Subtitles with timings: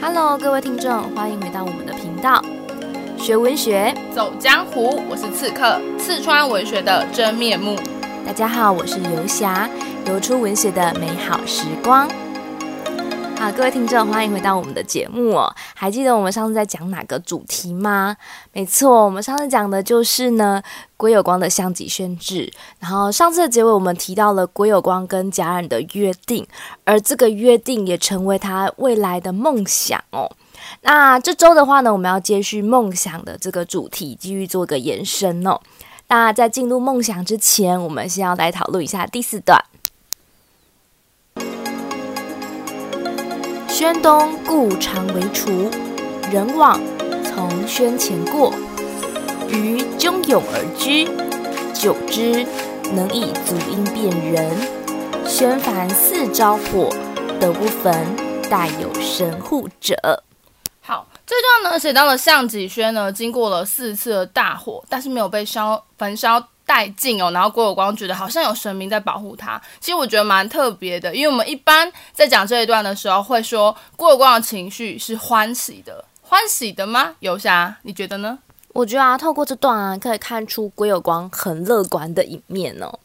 [0.00, 2.42] Hello，各位听众，欢迎回到我们的频道，
[3.18, 5.02] 学文学走江湖。
[5.10, 7.78] 我是刺客，四川文学的真面目。
[8.26, 9.68] 大家好，我是游侠，
[10.06, 12.08] 游出文学的美好时光。
[13.44, 15.54] 好，各位听众，欢迎回到我们的节目哦。
[15.74, 18.16] 还记得我们上次在讲哪个主题吗？
[18.54, 20.62] 没错，我们上次讲的就是呢，
[20.96, 22.50] 归有光的项脊轩志。
[22.78, 26.46] 然后上次的结尾，我们提到了归有光跟家人的约定，
[26.84, 30.32] 而这个约定也成为他未来的梦想哦。
[30.80, 35.60] 那这周的话呢，我们要接续梦想的这个主题，继续做个延伸哦。
[36.08, 39.62] 那在进入梦想之前，我们先要来讨论一下第四段。
[43.84, 45.70] 宣东故常为厨，
[46.32, 46.80] 人往
[47.22, 48.50] 从宣前过，
[49.50, 51.04] 余扃甬而居，
[51.74, 52.46] 久之
[52.94, 54.56] 能以足音辨人。
[55.26, 56.88] 宣凡四着火，
[57.38, 57.92] 得不焚，
[58.48, 59.94] 待有神护者。
[60.80, 66.48] 好，这段呢写到了项脊轩呢，经过了四次的大火，但是没有被烧焚烧。
[66.66, 69.60] 殆尽哦，然后郭有光觉得好像有神明在保护他。
[69.80, 77.14] 其实我觉得蛮特别的，因为我们一般在讲这一段的时候，会说郭有光的情绪是欢喜的，欢喜的吗？
[77.20, 78.38] 游侠，你觉得呢？
[78.72, 82.98] 我觉得啊，透过这段啊，可以看出郭有光很乐观的一面哦。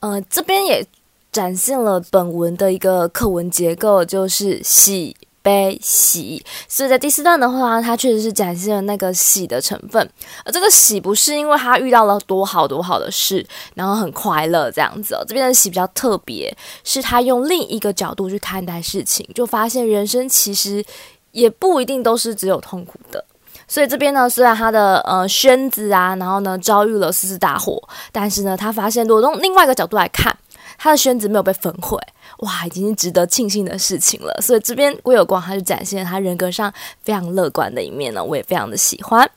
[0.00, 0.86] 呃，这边也
[1.32, 5.16] 展现了本文的一个课文结构，就是喜。
[5.46, 10.10] 悲喜，所以在第四段的话，它确实是展现了那个喜的成分。
[10.44, 15.24] 而这个喜不是因为他遇到了多好多好的事，然后很快乐这样子哦。
[15.24, 20.84] 这边的喜比较特别，是他用另一个角度去看待事情，就发现人生其实
[21.30, 23.24] 也不一定都是只有痛苦的。
[23.68, 30.36] 所以这边呢，虽然他的呃宣子啊，然后呢遭遇了四次大火，但是呢，他发现如果从另外一个角度来看，
[30.76, 31.96] 他的宣子没有被焚毁。
[32.38, 34.38] 哇，已经是值得庆幸的事情了。
[34.42, 39.30] 所以这边郭有光，他就展现他人格上非常乐观的一面呢，我也非常的喜欢。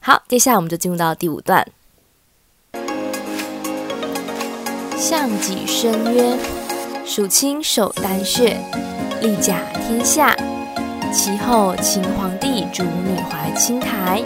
[0.00, 1.66] 好，接下来我们就进入到第五段。
[4.96, 6.38] 项脊轩曰
[7.04, 8.56] ：“蜀卿守丹穴，
[9.20, 10.34] 力甲天下。
[11.12, 14.22] 其后秦皇帝主女怀青台，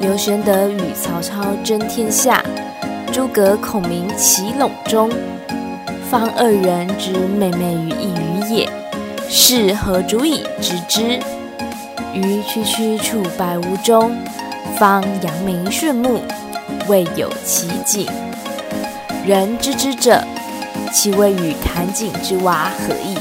[0.00, 2.44] 刘玄德与曹操争天下，
[3.12, 5.10] 诸葛孔明齐拢中。”
[6.10, 8.14] 方二人之妹妹于一
[8.46, 8.72] 隅也，
[9.28, 11.20] 是何足以知之？
[12.14, 14.16] 于区区处百屋中，
[14.78, 16.22] 方阳明顺目，
[16.88, 18.08] 未有其景。
[19.26, 20.24] 人知之者，
[20.90, 23.14] 其谓与坎井之蛙何异？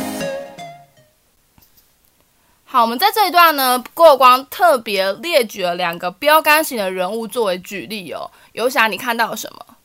[2.64, 8.32] 好，我们在这一段呢，过光特别列举了两个标杆型的人物作为举例哦。
[8.54, 9.77] 游侠，你看到了什么？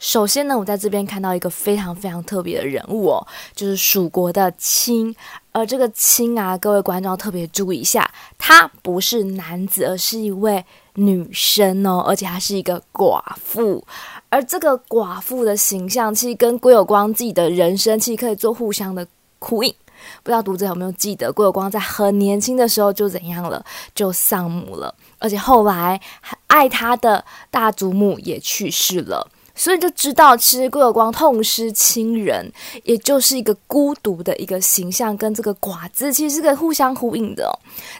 [0.00, 5.14] 首先呢，我在这边看到一个非常非常特别的人物哦，就是蜀国的卿。
[5.52, 13.84] 而这个卿啊，各位观众要特别注意一下，他不是男子，而是一位女生哦，而且她是一个寡妇。
[14.30, 19.06] 而这个寡妇的形象，其实跟归有光自己的人生，其实可以做互相的
[19.38, 19.74] 呼应。
[20.22, 23.62] 不知道读者有没有记得，归有光在很年轻的时候就怎样了，
[23.94, 26.00] 就丧母了，而且后来
[26.46, 29.28] 爱他的大祖母也去世了。
[29.60, 32.50] 所以就知道，其实归有光痛失亲人，
[32.82, 37.52] 也就是一个孤独的一个形象，跟这个寡字其实是个互相呼应的哦。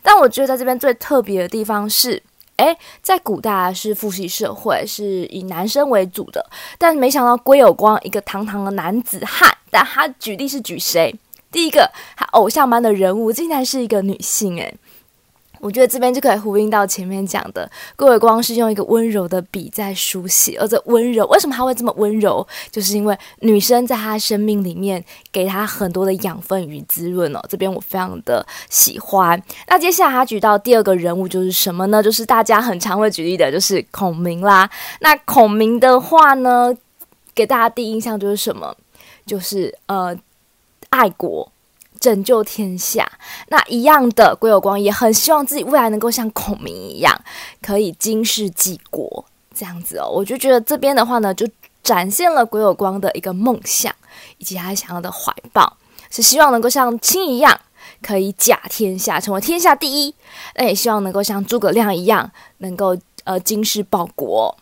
[0.02, 2.22] 但我觉得在这边最特别的地方是，
[2.56, 6.42] 诶，在古代是父系社会，是以男生为主的，
[6.78, 11.14] 但没想到归有光一个堂堂的男子汉，但他举例是举谁？
[11.52, 14.74] 第一个，他偶像般的人物竟然是一个女性，诶。
[15.60, 22.46] 我觉得这边就可以呼应到前面讲的，归有光是用一个温柔的笔在书写，而这温柔为什么他会这么温柔？
[22.70, 27.40] 就是因为女生在他生命里面给他很多的养分与滋润哦。
[27.48, 29.40] 这边我非常的喜欢。
[29.68, 32.02] 那接下来他举到第二个人物就是什么呢？
[32.02, 34.68] 就是大家很常会举例的，就是孔明啦。
[35.00, 36.74] 那孔明的话呢，
[37.34, 38.74] 给大家第一印象就是什么？
[39.26, 40.16] 就是呃，
[40.88, 41.52] 爱国。
[42.00, 43.06] 拯救天下，
[43.48, 47.22] 那一样的鬼有光也很希望自己未来能够像孔明一样，
[47.60, 49.24] 可以经世济国
[49.54, 50.08] 这样子哦。
[50.08, 51.46] 我就觉得这边的话呢，就
[51.82, 53.94] 展现了鬼有光的一个梦想，
[54.38, 55.76] 以及他想要的怀抱，
[56.10, 57.60] 是希望能够像亲一样，
[58.00, 60.14] 可以甲天下，成为天下第一。
[60.56, 64.56] 那也希望能够像诸葛亮一样，能够呃经世报国。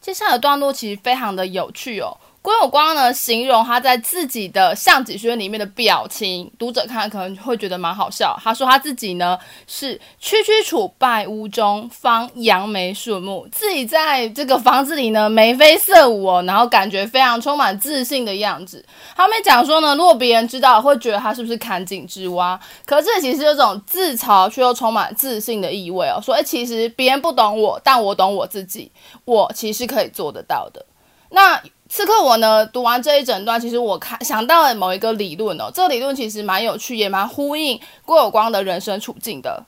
[0.00, 2.16] 接下来的段落其实非常的有趣哦。
[2.46, 8.38] 郭有光呢，形容他在自己的项脊轩里面的表情，读者看可能会觉得蛮好笑。
[8.40, 18.86] 他说他自己呢是区区处败屋中，方杨梅顺目，自己在这个房子里呢眉飞色舞哦，然后感觉非常充满自信的样子。
[19.16, 22.56] 他们讲说呢，如果别人知道，会觉得他是不是砍井之蛙？
[22.84, 26.20] 可是其实有种自嘲却又充满自信的意味哦。
[26.22, 28.92] 说，哎，其实别人不懂我，但我懂我自己，
[29.24, 30.86] 我其实可以做得到的。
[31.30, 39.64] 那此刻我呢，读完这一整段，其实我看想到了某一个理论哦，这个理论其实蛮有趣，也蛮呼应郭有光的人生处境的。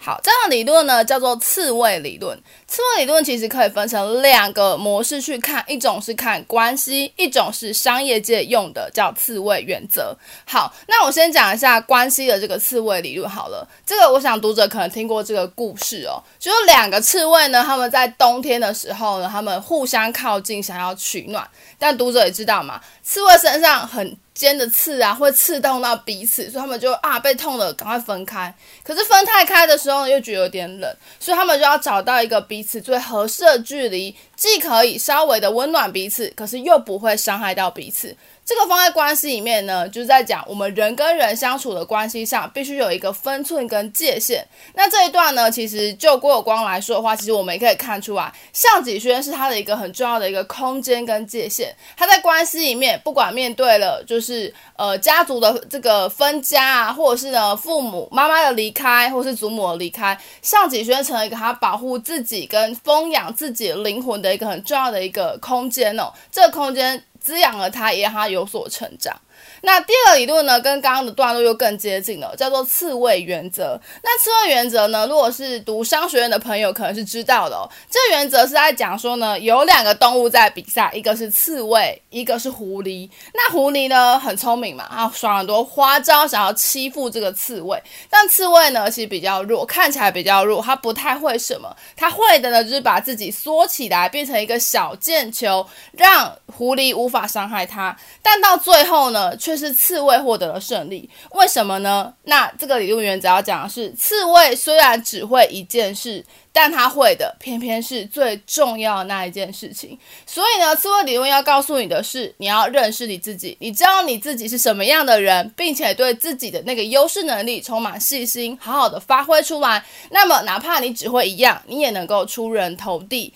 [0.00, 2.40] 好，这样的理论呢叫做刺猬理论。
[2.68, 10.16] 刺猬理论其实可以分成两个模式去看，一种是看关系，一种是商业界用的叫刺猬原则。
[10.46, 13.68] 好，那我先讲一下关系的这个刺猬理论好了。
[13.84, 21.46] 这个我想读者可能听过这个故事哦，就是两个刺猬呢，他们在冬天的时候呢，他们互相靠近，想要取暖。
[21.76, 28.54] 但读者也知道嘛，刺猬身上很尖的刺啊，会刺痛到彼此，所以他们就啊被痛了，赶快分开。
[28.84, 38.16] 可是分太开的时候，又觉得有点冷，所以他们就要找到一个彼此最合适的距离，既可以稍微的温暖彼此，可是又不会伤害到彼此。
[38.46, 44.42] 这个放在关系里面呢，就是在讲我们人跟人相处的关系上，必须有一个分寸跟界限。
[44.74, 51.76] 那这一段呢，其实就郭有光来说的话，其实我们也可以看出来，项脊轩是他的一个很重要的一个空间跟界限。
[51.94, 66.12] 他在关系里面，不管面对了就是呃家族的这个分家啊，或者是呢父母妈妈的离开，或是祖母的离开，项脊轩成了一个他保护自己跟丰养自己灵魂的一个很重要的一个空间哦。
[66.30, 67.02] 这个空间。
[67.20, 69.14] 滋养了他，也让他有所成长。
[69.62, 73.80] 那第二个理论呢，跟刚刚的段落又更接近了，叫做刺猬原则。
[74.02, 77.68] 那刺猬原则呢，如果是读商学院的朋友，可能是知道的哦。
[77.90, 83.08] 这个原则是在讲说呢，有两个动物在比赛，一个是刺猬，一个是狐狸。
[83.34, 87.82] 那狐狸呢，很聪明嘛，啊，耍很多花招，想要欺负这个刺猬。
[88.08, 91.74] 但刺猬呢，其实比较弱，看起来比较弱，它不太会什么。
[91.96, 97.96] 它会的呢，就是把自己缩起来，变成一个小箭球，让狐狸无法伤害它。
[98.22, 102.12] 但到最后呢，却是刺猬获得了胜利，为什么呢？
[102.24, 109.98] 那这个理论原则要讲的是，刺猬虽然只会一件事，但他会的偏偏是最重要的那一件事情。
[110.26, 119.84] 所以呢，刺猬理论要告诉你的是，你要认识你自己，你知道你自己是什么样的人，并且对自己的那个优势能力充满信心，好好的发挥出来。
[120.10, 123.32] 那么，哪怕你只会一样，你也能够出人头地。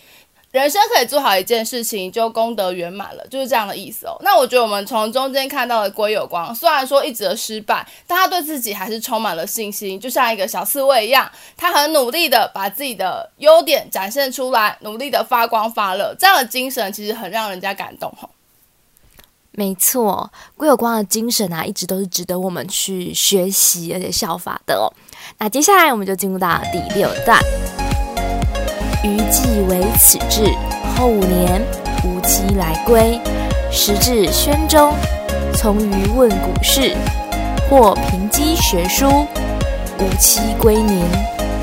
[0.53, 4.15] 人生可以做好一件事情，就功德圆满了，就是这样的意思哦。
[4.21, 18.29] 那我觉得我们从中间看到的归有光，虽然说一直的失败，但他对自己还是充满了信心，就像一个小刺猬一样，他很努力的把自己的优点展现出来，努力的发光发热，这样的精神其实很让人家感动哈。
[19.53, 24.93] 没错，归有光的精神啊，一直都是值得我们去学习而且效法的哦。
[25.39, 27.41] 那接下来我们就进入到第六段。
[29.33, 30.45] 余既为此志，
[30.95, 31.63] 后五年，
[32.05, 33.19] 吾妻来归。
[33.71, 34.93] 时至宣中，
[35.55, 36.95] 从余问古事，
[37.71, 39.27] 或凭机学书。
[39.99, 41.03] 吾妻归宁，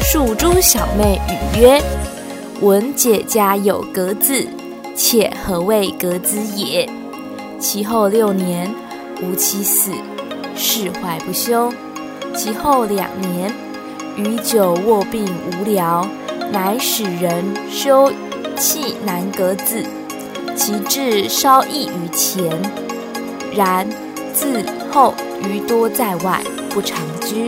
[0.01, 1.79] 数诸小妹语曰
[2.61, 4.47] ：“闻姐家有阁子，
[4.95, 6.89] 妾何谓阁子也？”
[7.61, 8.73] 其后六年，
[9.21, 9.91] 吾妻死，
[10.55, 11.71] 事坏不休。
[12.35, 13.53] 其后两年，
[14.15, 16.07] 余久卧病无疗。
[16.51, 18.11] 乃使人修
[18.57, 19.83] 葺南阁子，
[20.55, 22.43] 其志稍异于前，
[23.55, 23.87] 然
[24.33, 25.13] 自后
[25.43, 27.45] 余多在外，不常居。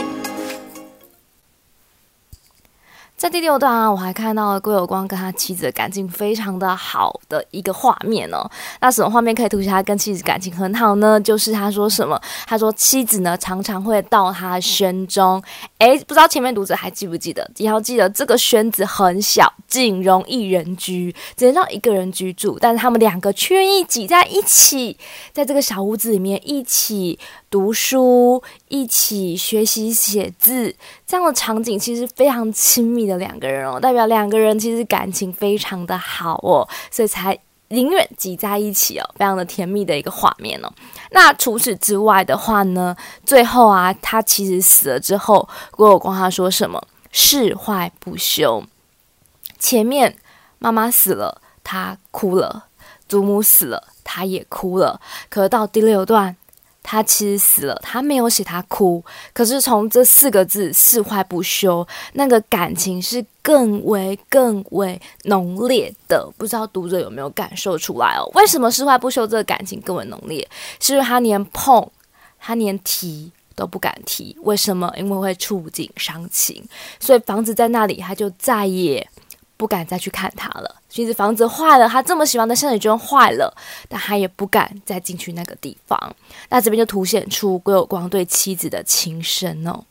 [3.21, 8.49] 在第六段啊，我还看到了归有光跟他妻子的感情非常的好的一个画面哦。
[8.79, 11.21] 那什么画面可以凸显他跟妻子感情很好呢？
[11.21, 12.19] 就是他说什么？
[12.47, 15.39] 他说妻子呢常常会到他轩中，
[15.77, 17.47] 诶，不知道前面读者还记不记得？
[17.57, 24.97] 你要记得这个轩子很小，仅容一人居，只能让一个人居住，但是他们两个却愿意挤在一起，
[25.31, 27.19] 在这个小屋子里面一起。
[27.51, 30.73] 读书，一起学习写字，
[31.05, 40.71] 这样的场景其实非常亲密的两个人哦，代表两个人其实感情非常的好哦，所以才宁愿挤在一起哦，非常的甜蜜的一个画面哦。
[41.11, 46.81] 那除此之外的话呢，最后啊，他其实死了之后，归有光他说什么？
[47.11, 48.63] 事坏不休。
[49.59, 50.15] 前面
[50.57, 52.63] 妈妈死了，他哭了；
[53.09, 55.01] 祖母死了，他也哭了。
[55.27, 56.37] 可到第六段。
[56.83, 66.27] 他其实死了，他没有写他哭，可是从这四个字“誓坏不休”，那个感情是更为更为浓烈的。
[66.37, 68.29] 不知道读者有没有感受出来哦？
[68.33, 70.47] 为什么“誓坏不休”这个感情更为浓烈？
[70.79, 71.87] 是因为他连碰，
[72.39, 74.35] 他连提都不敢提。
[74.41, 74.91] 为什么？
[74.97, 76.63] 因为会触景伤情，
[76.99, 79.07] 所以房子在那里，他就再也
[79.61, 80.75] 不敢再去看他了。
[80.89, 83.55] 其实房子坏了，他这么喜欢的象井圈坏了，
[83.87, 86.15] 但他也不敢再进去那个地方。
[86.49, 89.83] 那这边就凸显出归有光对妻子的情深哦。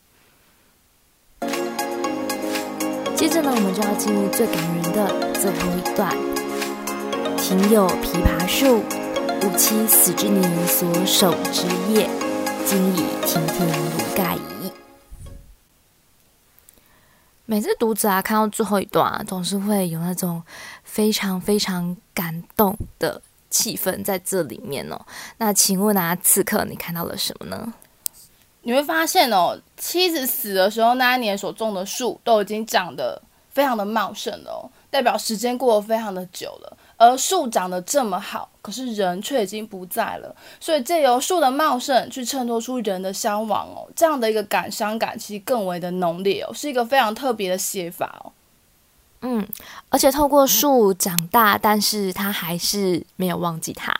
[3.15, 5.07] 接着呢，我们就要进入最感人的
[5.39, 6.13] 最后一段。
[7.37, 8.83] 庭有枇杷树，
[9.43, 12.09] 吾妻死之年所守之业，
[12.65, 14.60] 今已亭亭如盖矣。
[17.51, 20.41] 每次读者啊看到最后一段啊，总是会有那种
[20.85, 24.97] 非常非常感动的气氛在这里面哦。
[25.37, 27.73] 那请问啊，此刻你看到了什么呢？
[28.61, 36.77] 你会发现哦，妻子死的时候那一年所种的树都已经长得非常的茂盛了，代表时间过得非常的久了。
[37.01, 48.31] 而树长得这么好，可是人却已经不在了，所以借由树的茂盛去衬托出人的消亡哦，这样的一个感伤感其实更为的浓烈哦，是一个非常特别的写法哦。
[49.23, 49.47] 嗯，
[49.89, 53.91] 而且透过树长大，但是他还是没有忘记他，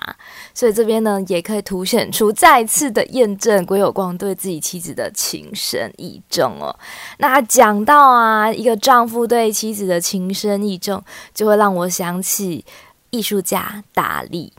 [0.54, 6.76] 所以这边呢也可以凸显出再次的验证归有光对自己妻子的情深意重哦。
[7.18, 11.04] 那讲到啊，一个丈夫对妻子的情深意重，
[11.34, 12.64] 就会让我想起。
[13.12, 14.54] 艺术家达利，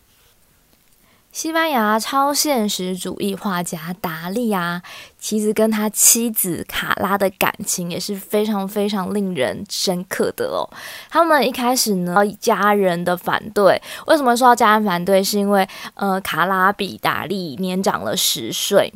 [1.32, 4.82] 西班牙超现实主义画家达利啊，
[5.18, 10.68] 其实跟他妻子卡拉的感情也是非常非常令人深刻的哦。
[11.08, 15.24] 他们一开始呢，家人的反对，为什么说家人反对？
[15.24, 18.92] 是因为呃，卡拉比达利年长了十岁，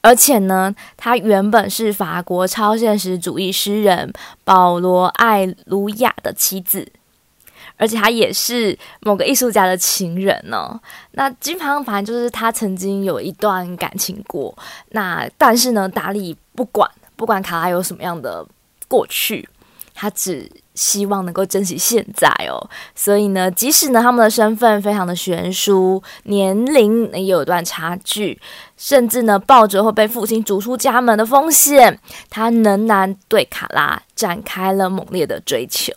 [0.00, 4.12] 而且呢，他原本是法国超现实主义诗人
[4.42, 6.90] 保罗·艾卢亚的妻子。
[7.80, 10.78] 而且他也是某个艺术家的情人哦。
[11.12, 14.56] 那金庞反正就是他曾经有一段感情过。
[14.90, 18.46] 那但是呢，达利不管不管卡拉有什么样的
[18.86, 19.48] 过去，
[19.94, 20.46] 他只
[20.80, 22.56] 希望能够珍惜现在哦。
[22.94, 28.40] 所以呢，即使呢他们的身份非常的悬殊，年龄也有一段差距。
[28.78, 35.92] 甚至呢，抱着会被父亲逐出家门的风险，他仍然对卡拉展开了猛烈的追求。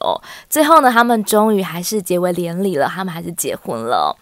[0.50, 4.14] 最后呢，他们终于还是结为连理了，他们还是结婚了。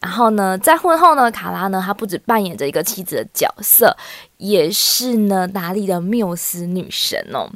[0.00, 3.94] 然后呢，在婚后呢，卡拉呢，她不止扮演着一个妻子的角色，
[4.38, 7.50] 也是呢达利的缪斯女神哦。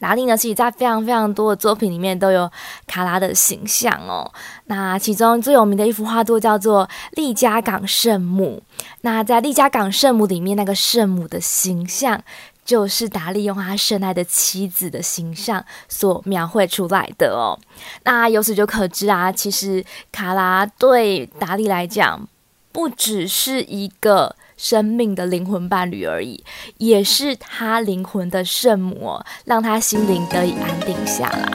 [0.00, 2.50] 达利呢，其实在非常非常多的作品里面都有
[2.86, 4.32] 卡拉的形象哦。
[4.64, 8.62] 那其中最有名的一幅画作叫做《利加港圣母》。
[9.02, 12.22] 那在《利加港圣母》里面，那个圣母的形象，
[12.64, 17.58] 就是达利用他深爱的妻子的形象所描绘出来的哦。
[18.04, 22.26] 那由此就可知啊，其实卡拉对达利来讲，
[22.72, 24.34] 不只是一个。
[24.60, 26.44] 生命的灵魂伴侣而已，
[26.76, 31.50] 也是他灵魂的圣母，让他心灵得以安定下来。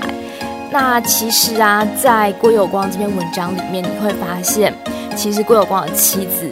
[0.71, 4.74] 那其实啊，在郭有光这篇文章里面，你会发现，
[5.15, 6.50] 其实郭有光的妻子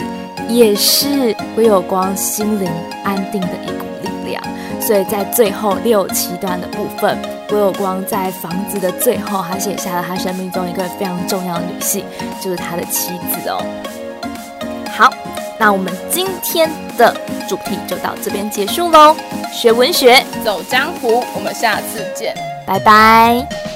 [0.48, 2.70] 也是郭有光心灵
[3.04, 4.44] 安定的一股力量。
[4.80, 7.18] 所以在最后六七段的部分，
[7.50, 12.06] 郭有光在房子的最后，他写下了他生命中一个非常重要的女性，
[12.40, 13.66] 就是他的妻子哦。
[14.96, 15.12] 好。
[15.60, 17.16] 那我们今天的
[17.48, 19.16] 主题就到这边结束喽。
[19.52, 23.73] 学文学，走江湖，我们下次见，拜拜。